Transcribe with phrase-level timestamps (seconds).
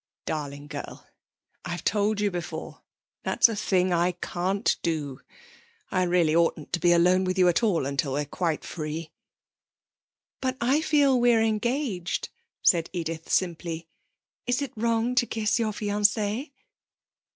[0.25, 1.05] 'Darling girl,
[1.63, 2.81] I've told you before
[3.21, 5.19] that's a thing I can't do.
[5.91, 9.11] I really oughtn't to be alone with you at all until we're quite free....'
[10.41, 12.29] 'But I feel we're engaged,'
[12.63, 13.89] said Edith simply.
[14.47, 16.49] 'Is it wrong to kiss your fiancée?'